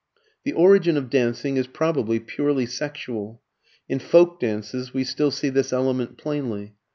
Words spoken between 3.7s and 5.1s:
In folk dances we